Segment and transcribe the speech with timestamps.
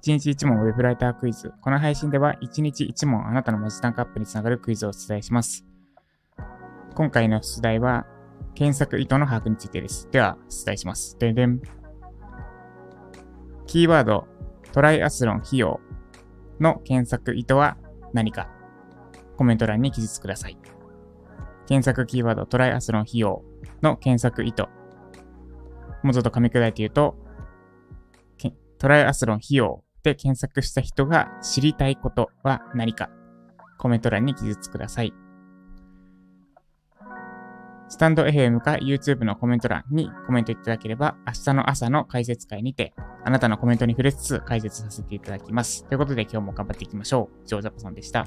[0.00, 1.52] 1日1問ウェブライタークイズ。
[1.60, 5.66] この配信では1日1問あなたの文字単価アップにつながるクイズをお伝えします。
[6.94, 8.06] 今回の出題は
[8.54, 10.08] 検索意図の把握についてです。
[10.10, 11.18] では、出題します。
[11.18, 11.60] ででん。
[13.66, 14.26] キーワード、
[14.72, 15.80] トライアスロン費用
[16.60, 17.76] の検索意図は
[18.12, 18.48] 何か
[19.36, 20.56] コメント欄に記述ください。
[21.68, 23.44] 検索キーワード、トライアスロン費用
[23.82, 24.62] の検索意図。
[26.02, 27.14] もうちょっと噛み砕いて言うと、
[28.78, 33.10] トライアスロン費用で検索した人が知りたいことは何か
[33.76, 35.12] コメント欄に記述ください。
[37.90, 45.84] スタンド FM か YouTube のコメント欄にコメントいただければ、明日の朝の解説会にて、あなたのコメントに触れつつ解説させていただきます。
[45.84, 47.46] ということで今日も頑張っていきましょう。
[47.46, 48.26] ジョージャパさんでした。